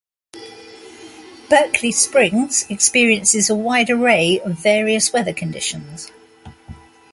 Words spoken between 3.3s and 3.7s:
a